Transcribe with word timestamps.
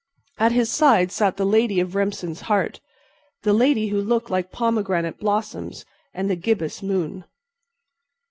At 0.39 0.51
his 0.51 0.71
side 0.71 1.11
sat 1.11 1.37
the 1.37 1.45
lady 1.45 1.79
of 1.79 1.93
Remsen's 1.93 2.41
heart—the 2.41 3.53
lady 3.53 3.89
who 3.89 4.01
looked 4.01 4.31
like 4.31 4.51
pomegranate 4.51 5.19
blossoms 5.19 5.85
and 6.11 6.27
the 6.27 6.35
gibbous 6.35 6.81
moon. 6.81 7.23